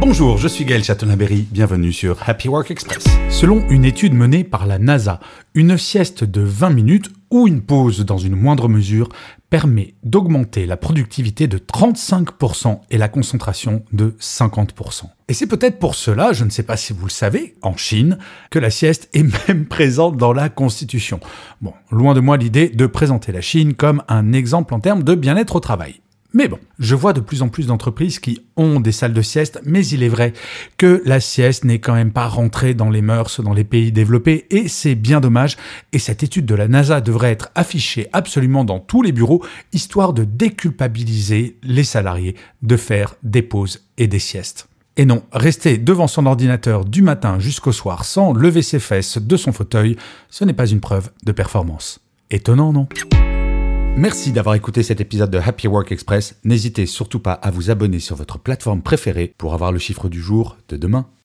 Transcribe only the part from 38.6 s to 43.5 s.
dans tous les bureaux, histoire de déculpabiliser les salariés de faire des